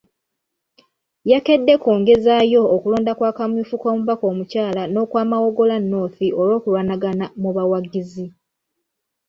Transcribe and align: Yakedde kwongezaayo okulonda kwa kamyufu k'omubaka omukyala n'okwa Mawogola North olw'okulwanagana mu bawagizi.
Yakedde 1.31 1.73
kwongezaayo 1.81 2.61
okulonda 2.75 3.11
kwa 3.17 3.31
kamyufu 3.37 3.75
k'omubaka 3.81 4.23
omukyala 4.31 4.81
n'okwa 4.87 5.21
Mawogola 5.31 5.77
North 5.91 6.19
olw'okulwanagana 6.41 7.25
mu 7.41 7.49
bawagizi. 7.55 8.25